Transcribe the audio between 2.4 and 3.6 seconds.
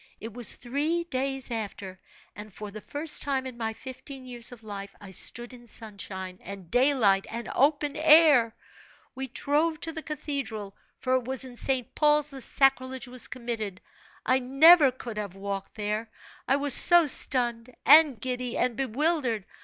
for the first time in